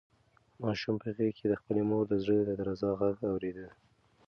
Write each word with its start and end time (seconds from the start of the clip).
ماشوم 0.61 0.95
په 1.03 1.09
غېږ 1.15 1.33
کې 1.37 1.45
د 1.49 1.53
خپلې 1.61 1.81
مور 1.89 2.03
د 2.07 2.13
زړه 2.23 2.37
د 2.45 2.49
درزا 2.59 2.91
غږ 2.99 3.15
اورېده. 3.31 3.67